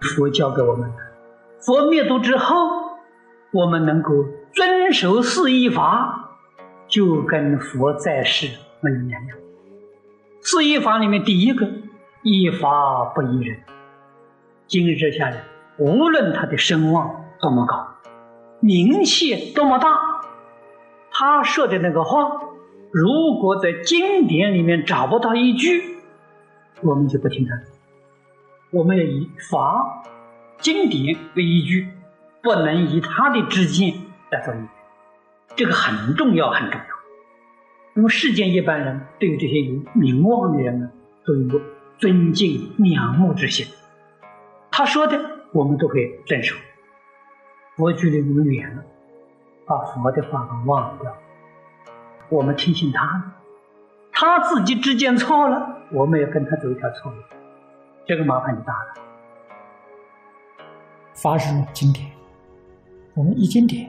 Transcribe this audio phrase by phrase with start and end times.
[0.00, 0.96] 佛教给我们的。
[1.60, 2.56] 佛灭度之后，
[3.52, 4.10] 我们能够
[4.54, 6.38] 遵守四依法，
[6.88, 8.48] 就跟佛在世
[8.80, 9.38] 没有两样。
[10.40, 11.68] 四依法里面第一个，
[12.22, 13.58] 依法不依人。
[14.66, 15.44] 今日下来，
[15.78, 17.88] 无论他的声望多么高，
[18.60, 19.98] 名气多么大，
[21.12, 22.40] 他说的那个话，
[22.90, 25.96] 如果在经典里面找不到一句，
[26.80, 27.62] 我们就不听他的。
[28.70, 30.04] 我们要以法、
[30.58, 31.88] 经典为依据，
[32.42, 33.94] 不能以他的知见
[34.30, 34.68] 来做依据。
[35.56, 36.86] 这个很重要，很重要。
[37.94, 40.88] 那么世间一般人对于这些有名望的人呢，
[41.24, 41.60] 都有
[41.98, 43.66] 尊敬、仰慕之心。
[44.70, 45.20] 他说的，
[45.52, 46.54] 我们都会遵守。
[47.74, 48.84] 佛距离我们远了，
[49.66, 51.12] 把佛的话给忘掉。
[52.28, 53.22] 我们听信他的，
[54.12, 57.18] 他自己知见错了，我们也跟他走一条错路，
[58.10, 58.94] 这个麻烦就大了。
[61.14, 62.04] 法是经典，
[63.14, 63.88] 我们一经典，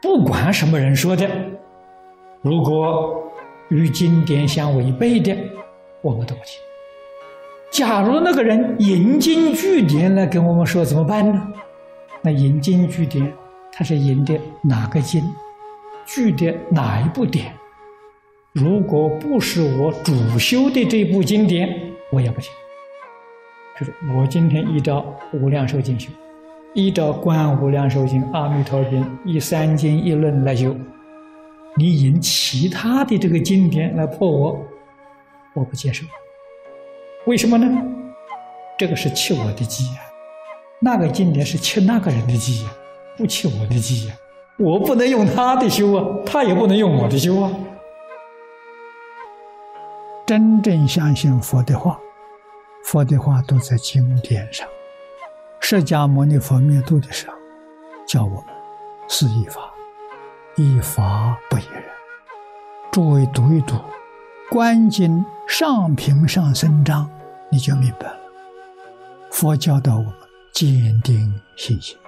[0.00, 1.28] 不管什么人说的，
[2.40, 3.20] 如果
[3.68, 5.36] 与经典相违背的，
[6.02, 6.56] 我们都不听。
[7.72, 11.52] 假如那个人引经据典来跟我们说怎么办呢？
[12.22, 13.34] 那引经据典，
[13.72, 15.20] 他是引的哪个经？
[16.06, 17.52] 据的哪一部典？
[18.52, 21.68] 如果不是我主修的这部经典，
[22.12, 22.52] 我也不信。
[23.78, 25.04] 就是我今天依照
[25.38, 26.08] 《无量寿经》修，
[26.74, 30.74] 依照《观无量寿经》《阿弥陀经》一三经一论来修，
[31.76, 34.58] 你引其他的这个经典来破我，
[35.54, 36.06] 我不接受。
[37.26, 37.66] 为什么呢？
[38.78, 40.00] 这个是切我的记呀，
[40.80, 42.70] 那个经典是切那个人的记呀，
[43.18, 44.14] 不切我的记呀。
[44.58, 47.52] 我不能用他的修啊，他也不能用我的修啊。
[50.26, 52.00] 真正相信佛的话，
[52.86, 54.64] 佛的话都在经典上。
[55.58, 57.36] 释迦牟尼佛灭度的时候，
[58.06, 58.44] 教我们
[59.08, 59.60] 是依法，
[60.54, 61.82] 依法不依人。
[62.92, 63.74] 诸位读一读
[64.48, 67.10] 《观经》上品上生章。
[67.50, 68.20] 你就明白了，
[69.32, 70.14] 佛教导我们
[70.52, 71.98] 坚定信心，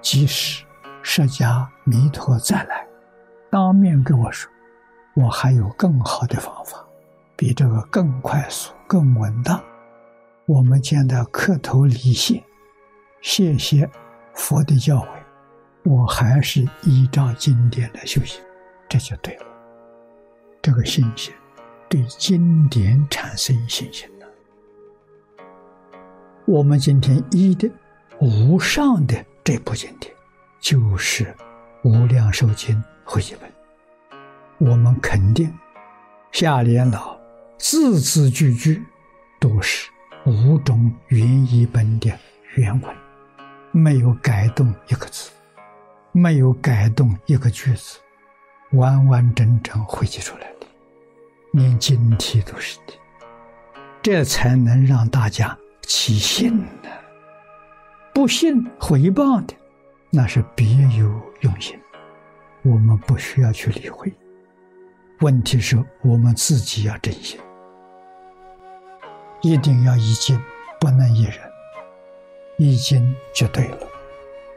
[0.00, 0.64] 即使
[1.02, 2.84] 释迦弥陀再来，
[3.50, 4.50] 当面跟我说，
[5.14, 6.84] 我还有更好的方法，
[7.36, 9.62] 比这个更快速、更稳当。
[10.46, 12.42] 我们见到磕头礼谢，
[13.20, 13.88] 谢谢
[14.34, 15.06] 佛的教诲，
[15.84, 18.42] 我还是依照经典来修行，
[18.88, 19.46] 这就对了。
[20.60, 21.32] 这个信心，
[21.88, 24.26] 对经典产生信心了。
[26.44, 27.70] 我们今天依的
[28.20, 30.12] 无上的这部经典，
[30.60, 31.24] 就是
[31.84, 33.52] 《无量寿经》会译本。
[34.58, 35.52] 我们肯定
[36.32, 37.16] 下联老
[37.58, 38.82] 字字句句
[39.40, 39.88] 都是
[40.24, 42.10] 五种原译本的
[42.54, 42.96] 原文，
[43.72, 45.30] 没有改动一个字，
[46.12, 47.98] 没有改动一个句子，
[48.72, 50.66] 完完整整汇集出来的，
[51.52, 52.94] 连经题都是的，
[54.00, 55.56] 这才能让大家。
[55.84, 56.88] 起信呢？
[58.14, 59.54] 不信回报的，
[60.10, 60.64] 那是别
[60.96, 61.76] 有用心。
[62.62, 64.10] 我们不需要去理会。
[65.20, 67.38] 问题是我们自己要真心，
[69.42, 70.40] 一定要一经，
[70.80, 71.36] 不能一人。
[72.56, 73.78] 一经就对了。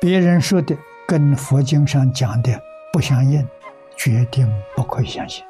[0.00, 0.76] 别人说的
[1.08, 2.60] 跟佛经上讲的
[2.92, 3.46] 不相应，
[3.96, 5.44] 决定不可以相信。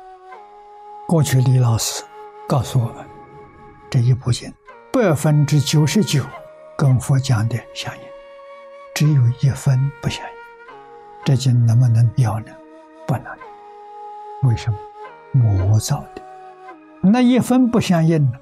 [1.09, 2.03] 过去李老师
[2.49, 3.05] 告诉我们，
[3.91, 4.53] 这一部经。
[4.93, 6.25] 百分之九十九
[6.79, 8.03] 跟佛讲的相应，
[8.95, 10.33] 只有一分不相应，
[11.25, 12.47] 这经能不能要呢？
[13.07, 13.25] 不能。
[14.45, 14.79] 为什么？
[15.33, 16.23] 魔造的，
[17.03, 18.39] 那一分不相应呢，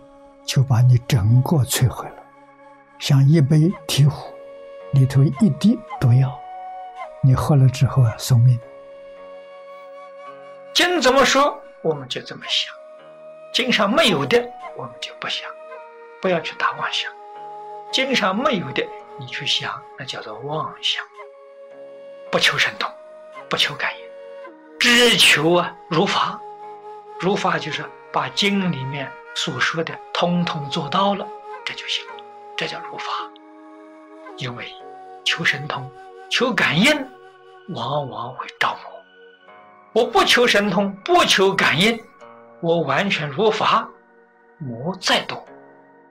[0.46, 2.16] 就把你整个摧毁了。
[2.98, 4.32] 像一杯提壶，
[4.92, 6.32] 里头一滴毒药，
[7.22, 8.58] 你喝了之后啊，送命。
[10.72, 12.72] 经怎么说，我们就这么想；
[13.52, 14.42] 经上没有的，
[14.76, 15.48] 我们就不想。
[16.20, 17.12] 不要去打妄想，
[17.92, 18.86] 经上没有的，
[19.18, 21.04] 你去想，那叫做妄想。
[22.30, 22.90] 不求神通，
[23.48, 24.04] 不求感应，
[24.78, 26.40] 只求啊如法。
[27.20, 31.26] 如法就是把经里面所说的通通做到了，
[31.64, 32.12] 这就行了，
[32.56, 33.06] 这叫如法。
[34.36, 34.66] 因为
[35.24, 35.90] 求神通、
[36.30, 36.90] 求感应，
[37.68, 38.78] 往往会着魔。
[39.92, 42.02] 我不求神通，不求感应，
[42.60, 43.88] 我完全如法，
[44.58, 45.44] 魔再多。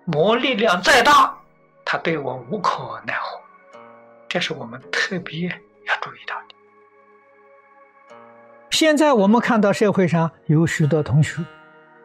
[0.05, 1.33] 魔力量再大，
[1.85, 3.39] 他对我无可奈何，
[4.27, 8.15] 这是我们特别要注意到的。
[8.69, 11.41] 现在我们看到社会上有许多同学，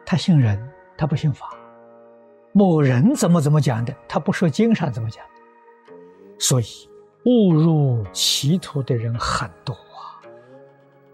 [0.05, 1.49] 他信人，他不信法。
[2.51, 5.23] 某人怎么怎么讲的，他不说经上怎么讲，
[6.37, 6.65] 所以
[7.23, 10.19] 误入歧途的人很多啊，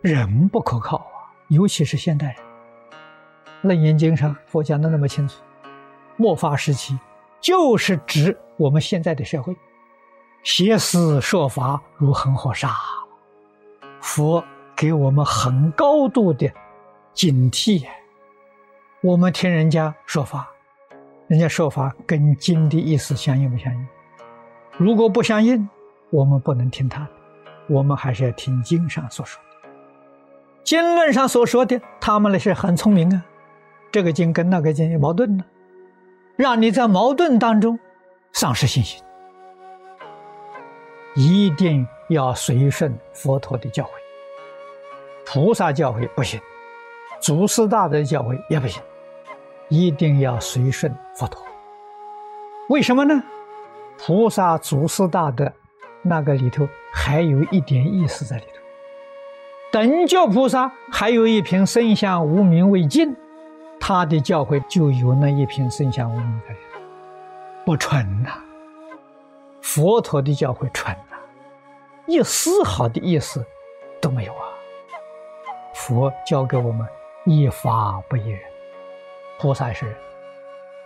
[0.01, 2.35] 人不可靠啊，尤其是现代人。
[3.67, 5.43] 《楞严经》上佛讲的那么清楚，
[6.17, 6.97] 末法时期
[7.39, 9.55] 就是指我们现在的社会，
[10.41, 12.73] 邪思说法如恒河沙，
[14.01, 14.43] 佛
[14.75, 16.51] 给我们很高度的
[17.13, 17.85] 警惕。
[19.01, 20.49] 我们听人家说法，
[21.27, 23.87] 人家说法跟经的意思相应不相应？
[24.77, 25.67] 如果不相应，
[26.09, 27.09] 我们不能听他的，
[27.67, 29.69] 我们还是要听经上所说的。
[30.63, 33.23] 经论上所说的，他们那是很聪明啊。
[33.91, 35.43] 这个经跟那个经有矛盾呢，
[36.35, 37.79] 让你在矛盾当中
[38.33, 39.03] 丧失信心。
[41.15, 43.89] 一定要随顺佛陀的教诲，
[45.25, 46.41] 菩萨教诲不行，
[47.25, 48.79] 祖师大德的教诲也不行，
[49.67, 51.43] 一定要随顺佛陀。
[52.69, 53.23] 为什么呢？
[53.97, 55.51] 菩萨、祖师大德
[56.03, 58.61] 那个里头还有一点意思在里头。
[59.71, 63.15] 等觉菩萨还有一瓶圣香无名未尽。
[63.79, 66.79] 他的教诲就有那一瓶圣香无名在里头，
[67.65, 68.33] 不纯呐。
[69.63, 71.17] 佛陀的教诲纯呐，
[72.05, 73.43] 一丝毫的意思
[73.99, 74.45] 都没有啊。
[75.73, 76.87] 佛教给我们
[77.27, 78.39] 一法不一人，
[79.39, 79.95] 菩萨是人，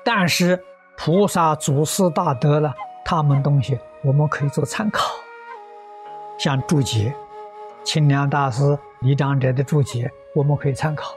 [0.06, 0.58] 但是
[0.98, 5.04] 菩萨祖师大德了，他们东西我们可以做参考，
[6.38, 7.14] 像注解，
[7.84, 11.14] 清凉大师、李长者的注解，我们可以参考。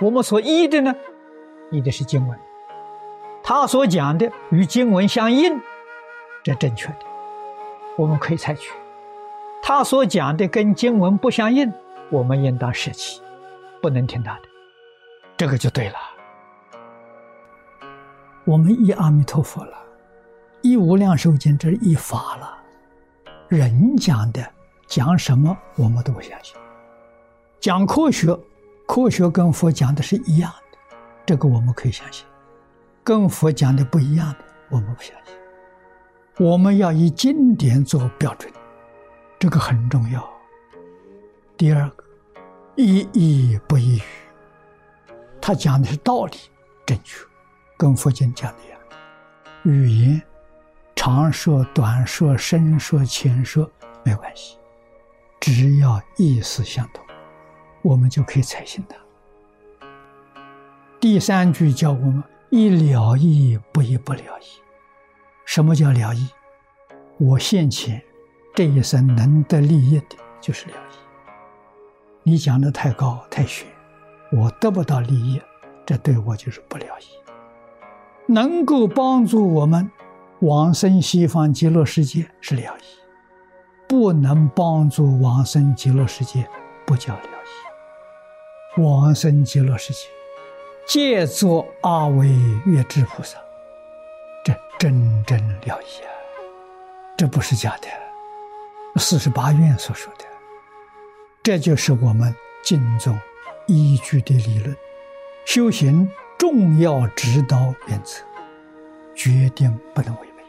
[0.00, 0.94] 我们所依的呢，
[1.72, 2.38] 依的是经文，
[3.42, 5.60] 他所讲的与经文相应，
[6.44, 7.06] 这正确的，
[7.96, 8.72] 我们可以采取；
[9.60, 11.72] 他所讲的跟经文不相应，
[12.10, 13.20] 我们应当舍弃，
[13.80, 14.42] 不能听他的，
[15.36, 15.96] 这个就对了。
[18.44, 19.78] 我们依阿弥陀佛了，
[20.62, 22.58] 依无量寿经这是一法了，
[23.48, 24.44] 人讲的
[24.86, 26.56] 讲什么我们都不相信，
[27.60, 28.36] 讲科学。
[28.86, 30.78] 科学跟佛讲的是一样的，
[31.24, 32.26] 这个我们可以相信；
[33.04, 34.38] 跟佛讲的不一样的，
[34.68, 36.44] 我们不相信。
[36.44, 38.52] 我们要以经典做标准，
[39.38, 40.28] 这个很重要。
[41.56, 42.04] 第二个，
[42.80, 44.02] 一意不一语，
[45.38, 46.38] 他讲的是道理
[46.86, 47.18] 正确，
[47.76, 48.80] 跟佛经讲的一样。
[49.64, 50.22] 语言
[50.96, 53.70] 长说、短说、深说、浅说
[54.02, 54.56] 没关系，
[55.40, 57.04] 只要意思相同。
[57.82, 58.96] 我们就可以采信它。
[60.98, 64.44] 第三句叫我们一了意不一不了意。
[65.44, 66.30] 什么叫了意？
[67.18, 68.02] 我现前
[68.54, 71.09] 这一生能得利益的，就是了意。
[72.30, 73.66] 你讲的太高太玄，
[74.30, 75.42] 我得不到利益，
[75.84, 77.06] 这对我就是不了义。
[78.32, 79.90] 能够帮助我们
[80.38, 82.82] 往生西方极乐世界是了义，
[83.88, 86.48] 不能帮助往生极乐世界
[86.86, 87.20] 不叫了。
[88.76, 89.98] 往生极乐世界，
[90.86, 92.28] 借作阿惟
[92.64, 93.36] 越智菩萨，
[94.44, 96.10] 这真正了义啊！
[97.16, 97.88] 这不是假的。
[99.00, 100.24] 四十八愿所说的，
[101.42, 103.18] 这就是我们经中
[103.66, 104.76] 依据的理论，
[105.46, 106.06] 修行
[106.38, 108.22] 重要指导原则，
[109.14, 110.44] 决定不能违背。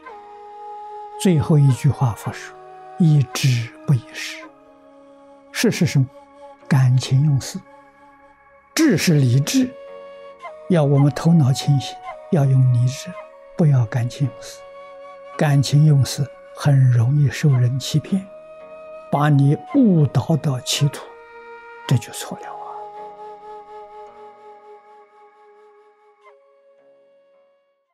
[1.18, 2.54] 最后一句话佛说
[3.00, 4.44] ：“一知不一识。”
[5.50, 6.06] 事是什么？
[6.68, 7.58] 感情用事。
[8.74, 9.70] 智是理智，
[10.68, 11.96] 要我们头脑清醒，
[12.32, 13.08] 要用理智，
[13.56, 14.60] 不要感情用事。
[15.38, 16.22] 感情用事
[16.54, 18.26] 很容易受人欺骗，
[19.12, 21.04] 把你误导到歧途，
[21.86, 22.61] 这就错了。